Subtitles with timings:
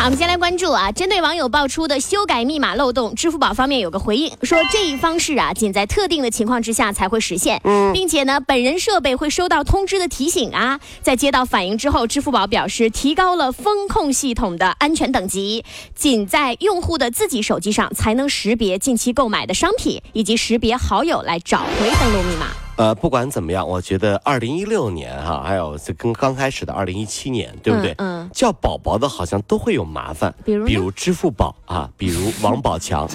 [0.00, 7.60] 好，我们先来关注啊，针对网友爆出的修改密码漏洞，支付宝方面有个回应，说这一方式啊，仅在特定的情况之下才会实现，
[7.92, 10.80] 并且呢，本人设备会收到通知的提醒啊。
[11.02, 15.62] 在接到反应之后，支付宝表示提高了风控系统的安全等级，
[15.94, 22.46] 仅在用户的自己手机上才能识别近期购买的商品，以及识别好友来找回登录密码。
[22.80, 27.90] 呃，不管怎么样，我觉得二零一六年哈，还有这跟刚开始的二零一七年，对不对？
[27.98, 33.06] 嗯嗯叫宝宝的好像都会有麻烦，比如比如支付宝啊，比如王宝强，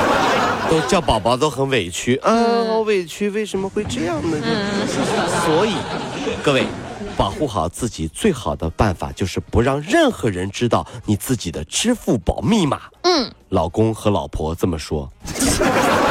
[0.70, 2.32] 都叫宝宝都很委屈啊，
[2.66, 4.38] 好委屈，为什么会这样呢？
[4.42, 4.88] 嗯
[5.44, 5.74] 所以，
[6.42, 6.64] 各位。
[7.16, 12.80] 保护好自己最好的办法就是不让任何人知道你自己的支付宝密码。
[13.02, 15.08] 嗯，老公和老婆这么说。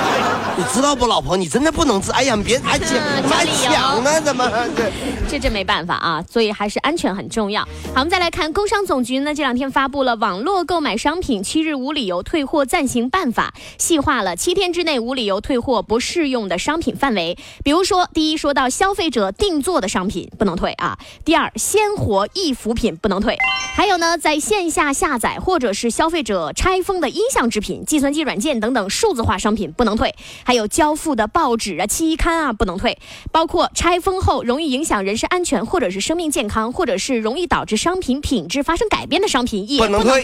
[0.55, 2.11] 你知道不，老婆，你真的不能吃。
[2.11, 4.47] 哎呀，别还抢，嗯还找理由抢呢，怎么？
[4.77, 4.91] 这。
[5.27, 7.63] 这真没办法啊，所以还是安全很重要。
[7.63, 17.35] 好，我们再来看，工商总局呢这两天发布了网络购买商品七日无理由退货暂行办法，细化了七天之内无理由退货不适用的商品范围。
[17.63, 23.35] 比如说，第一说到消费者定做的商品不能退啊；第二，鲜活易腐品不能退；
[23.75, 30.11] 还有呢，在线下下载或者是消费者拆封的音像制品、计算机软件等等数字化商品不能退；
[30.43, 32.97] 还有交付的报纸啊、期刊啊不能退，
[33.31, 40.23] 包括拆封后容易影响人身安全或者是生命健康，或者是容易导致商品品质发生改变的商品也不能退！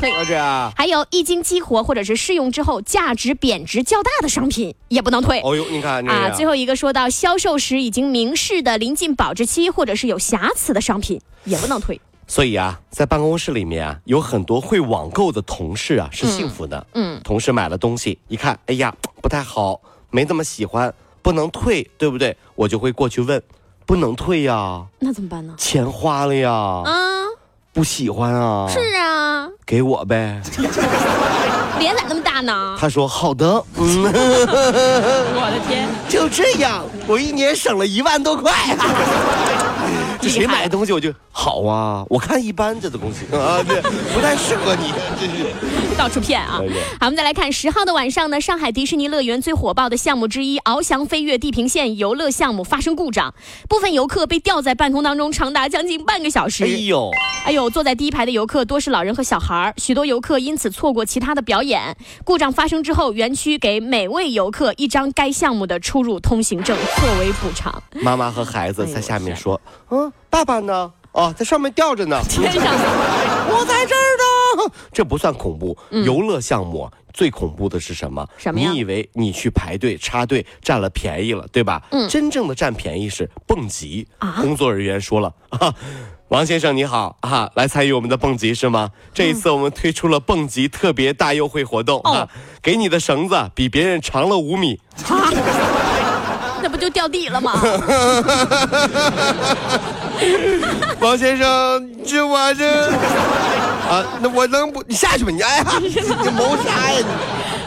[0.76, 5.42] 还有一经激活或者是试用之后价值贬值较大的商品也不能退。
[5.42, 12.00] 哦呦，你看这啊，最后一个说到销售时已经明示的临近保质期或者是有瑕疵的商品也不能退。
[12.28, 16.86] 所以啊，在办公室里面啊，有很多会网购的同事啊，是幸福的。
[16.94, 22.36] 嗯，同事买了东西，一看，哎呀，不太好，没这么喜欢，不能退，对不对？
[22.55, 23.42] 我就会过去问，
[23.86, 25.53] 不能退呀，那怎么办呢？
[25.58, 26.92] 钱花了呀，啊，
[27.73, 30.42] 不喜欢啊，是啊，给我呗。
[31.80, 32.75] 脸咋那么大呢？
[32.77, 33.45] 他说好的，
[33.77, 34.03] 嗯，
[35.33, 35.87] 我的天！
[36.09, 38.52] 就这样，我一年省了一万多块。
[40.21, 43.82] 这谁买的东西我就好啊，我看一般这个东西 啊，对，
[44.14, 45.95] 不太适合你， 这是。
[45.98, 46.61] 到处骗啊！
[47.00, 53.33] 好，我们再来看十号的晚上呢，上海迪士尼乐园最火爆的项目之一——翱翔飞跃地平线游乐项目发生故障，
[53.70, 56.66] 部分游客被吊在半空当中，长达将近半个小时。
[56.66, 57.10] 哎呦，
[57.45, 61.95] 哎呦，坐在第一排的游客多是老人和小孩儿，许多游客因此错过其他的表演。
[62.26, 67.82] 故障发生之后，园区给每位游客一张该项目的出入通行证作为补偿。
[68.02, 70.92] 妈妈和孩子在下面说：“嗯，爸爸呢？
[71.20, 72.22] 哦，在上面吊着呢。
[72.30, 78.26] 天上我在这儿呢。”这不算恐怖，游乐项目啊最恐怖的是什么？
[78.54, 81.82] 你以为你去排队插队占了便宜了，对吧？
[81.92, 84.08] 嗯真正的占便宜是蹦极。
[84.20, 85.74] 啊工作人员说了啊。
[86.30, 88.92] 王先生你好啊，来参与我们的蹦极是吗？
[89.14, 92.30] 这一次我们推出了蹦极特别大优惠活动哦啊，
[92.62, 95.30] 给你的绳子比别人长了五米，啊，
[96.62, 97.60] 那不就掉地了吗？
[101.00, 102.66] 王先生，这我这
[103.90, 105.42] 啊，那我能不你下去吧你？
[105.42, 105.90] 哎呀， 你
[106.32, 107.06] 谋杀呀你！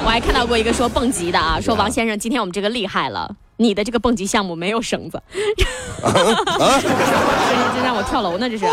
[0.04, 5.64] 我还看到过一个说蹦极的啊，说王先生，今天我们这个厉害了，你的这个蹦极项目没有绳子， 这
[7.82, 8.72] 让我跳楼呢，这是啊。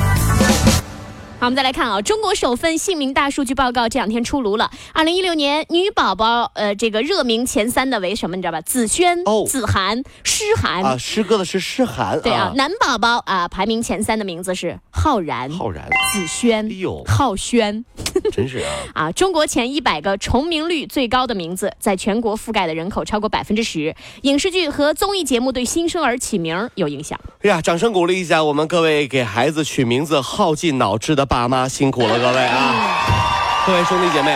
[1.41, 4.69] 好，我们再来看啊，中国首份姓名大数据报告这两天出炉了。
[4.93, 8.35] 二零一六年女宝宝，呃，这个热名前三的为什么？
[8.35, 8.61] 你知道吧？
[8.61, 10.83] 子轩、哦子涵、诗涵。
[10.83, 15.89] 啊，诗歌的是诗涵，对啊，男宝宝啊，排名前三的名字是浩然、浩然。
[16.13, 17.83] 子轩、哎呦浩轩。
[18.31, 18.71] 真是啊。
[18.93, 23.93] 啊，中国前一百个重名率最高的名字，在全国覆盖的人口超过百分之十。
[24.21, 27.19] 影视剧和综艺节目对新生儿起名有影响。
[27.43, 33.63] 哎呀，掌声鼓励一下我们各位给孩子取名字耗尽脑汁的爸妈，辛苦了各位啊！
[33.67, 34.35] 各位兄弟姐妹，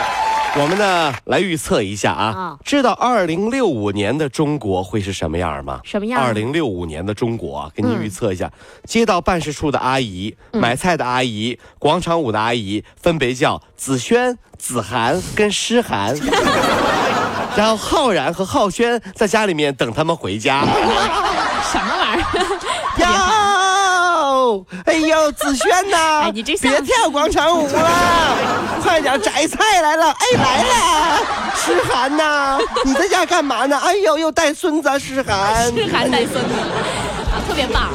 [0.57, 5.81] 我们呢来预测一下啊啊，知道二零六五年的中国会是什么样吗？
[5.83, 8.49] 什么样二零六五年的中国啊，给你预测一下，
[8.85, 16.15] 街道办事处的阿姨、买菜的阿姨、广场舞的阿姨，分别叫子轩、子涵跟诗涵。
[17.57, 20.61] 然后浩然和浩轩在家里面等他们回家。
[20.61, 22.64] 什么玩意儿？
[24.45, 28.37] 哟，哎呦，子轩呐， 哎你这别跳广场舞了，
[28.83, 31.19] 快点摘菜来了，哎来了，
[31.55, 33.77] 诗涵呐，你在家干嘛呢？
[33.83, 36.53] 哎呦，又带孙子啊，诗涵， 诗涵带孙子，
[37.33, 37.94] 啊，特别棒啊！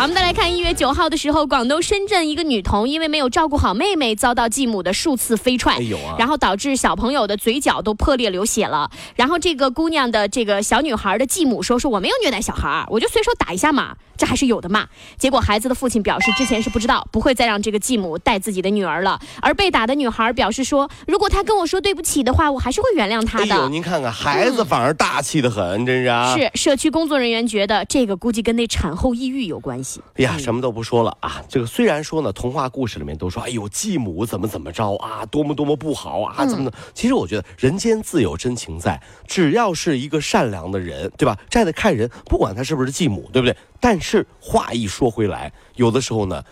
[0.00, 8.90] 好，我们再来看一月九号的时候，广东深圳一个女童因为没有照顾好妹妹，遭到继母的数次飞踹，哎呦啊然后导致小朋友的嘴角都破裂流血了。
[9.14, 14.86] 然后这个姑娘的这个小女孩的继母说：“说我没有虐待小孩，我就随手打一下嘛，这还是有的嘛。”
[15.20, 19.20] 结果孩子的父亲表示之前是不知道，不会再让这个继母带自己的女儿了。
[19.42, 23.54] 而被打的女孩表示说：“如果她跟我说对不起的话，我还是会原谅她的。
[23.54, 26.34] 哎呦，您看看，孩子反而大气的很，真是啊。
[26.34, 29.89] 是社区工作人员觉得这个估计跟那产后抑郁有关系。
[30.16, 31.42] 哎呀，什么都不说了啊！
[31.48, 36.76] 这个虽然说呢，童话故事里面都说，哎呦，继母怎么怎么着啊，多么多么不好啊，怎么的？
[36.94, 41.36] 其实我觉得人间自有真情在，只要是一个善良的人，对吧？
[41.48, 43.56] 站得看人，不管他是不是继母，对不对？
[43.80, 46.42] 但是话一说回来，有的时候呢。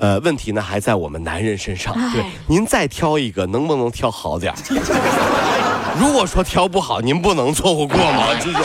[0.00, 1.92] 呃，问题呢还在我们男人身上。
[2.12, 4.56] 对哎，您再挑一个，能不能挑好点儿？
[5.98, 8.28] 如果说挑不好，您不能凑合过吗？
[8.38, 8.62] 这就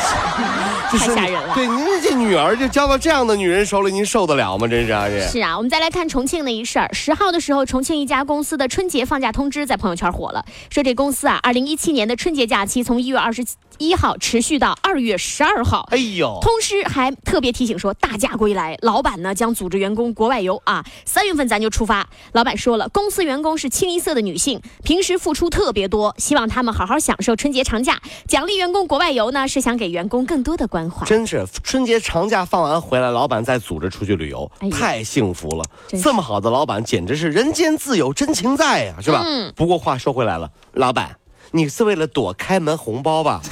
[1.00, 4.68] 太吓人了对，您这女儿就交到这样的女人手里，您受得了吗？
[4.68, 6.90] 真是啊，是啊，我们再来看重庆的一事儿。
[6.94, 13.44] 十号的时候，重庆一家公司的春节放假通知在朋友圈火了，说这公司啊，二零一七年的春节假期从一月二十
[13.78, 15.88] 一号持续到二月十二号。
[15.92, 20.84] 哎呦，同时还特别提醒说，大假归来，老板呢将组织员工国外游啊。
[21.06, 22.08] 三月份咱就出发。
[22.34, 28.00] 老板说了，公司员工是清一色的女性，平时付出特别多，希望他们好好享受春节长假。
[28.28, 31.06] 奖励员工国外游呢，是想给员工更多的关怀。
[31.06, 35.64] 真是春节长假放完回来，老板再组织出去旅游，哎太幸福了。
[36.02, 39.22] 这么好的老板，简直是人间自有真情在呀，是吧？
[39.26, 41.16] 嗯不过话说回来了，老板，
[41.56, 43.40] 你是为了躲开门红包吧？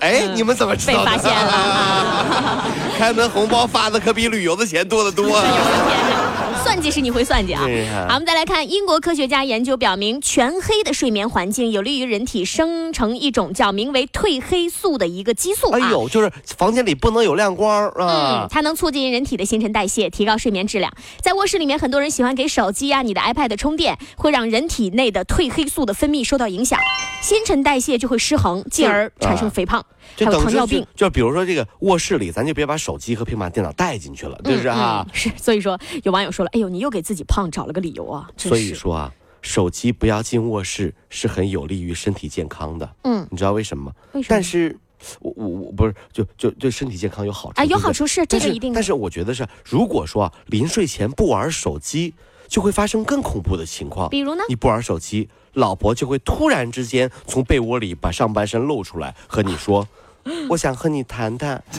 [0.00, 1.04] 哎，你们怎么知道的？
[1.04, 2.64] 被发现了啊！
[2.98, 5.44] 开门红包发的可比旅游的钱多得多啊！
[6.64, 7.60] 算计是你会算计啊！
[8.08, 15.70] 好，我们再来看英国科学家研究表明，全黑的睡眠环境有利于人体生成一种叫名为褪黑素的一个激素。
[15.70, 15.78] 啊。
[15.78, 18.46] 哎呦，就是房间里不能有亮光嗯啊，！
[18.50, 20.92] 它能促进人体的新陈代谢，提高睡眠质量。
[21.20, 26.78] 在卧室里面，很多人喜欢给手机啊、你的 iPad 充电，会让人体内的褪黑素的分泌受到影响，
[27.22, 29.84] 新陈代谢就会失衡，进而产生肥胖，
[30.16, 30.86] 还有就等于就糖尿病。
[30.94, 35.04] 就比如说这个卧室里，咱就别把手机和平板电脑带进去了，对不对啊？
[35.08, 38.28] 嗯 是，所以说有网友说了，哎呦，你又给自己胖找了个理由啊！
[38.36, 39.12] 所以，说啊，
[39.42, 42.90] 手机不要进卧室是很有利于身体健康的。
[43.04, 43.92] 嗯，你知道为什么吗？
[44.12, 44.78] 为什么但是。
[45.20, 52.12] 我我我不是就就对身体健康有好处啊有好处是这个一定但是我觉得是，如果说啊临睡前不玩手机，
[52.48, 54.08] 就会发生更恐怖的情况。
[54.08, 59.86] 比如呢你不玩手机，老婆就会突然之间从被窝里把上半身露出来，和你说
[60.50, 61.62] ：“我想和你谈谈。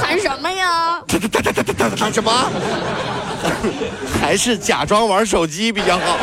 [0.00, 2.32] 谈什么呀？”谈谈谈谈谈什么？
[4.20, 6.16] 还是假装玩手机比较好。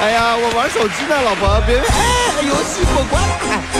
[0.00, 3.22] 哎呀，我玩手机呢，老婆，别哎，游戏过关。
[3.22, 3.79] 哎